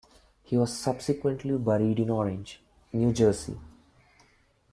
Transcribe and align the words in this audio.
He 0.41 0.57
was 0.57 0.75
subsequently 0.75 1.55
buried 1.59 1.99
in 1.99 2.09
Orange, 2.09 2.59
New 2.91 3.13
Jersey. 3.13 3.55